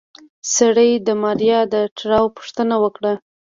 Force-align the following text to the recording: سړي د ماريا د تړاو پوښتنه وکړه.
سړي 0.55 0.91
د 1.07 1.09
ماريا 1.21 1.59
د 1.73 1.75
تړاو 1.97 2.27
پوښتنه 2.37 2.75
وکړه. 2.83 3.13